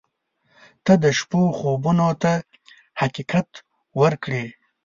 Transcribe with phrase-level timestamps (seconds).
[0.85, 2.33] •ته د شپو خوبونو ته
[3.01, 3.49] حقیقت
[4.01, 4.43] ورکړې.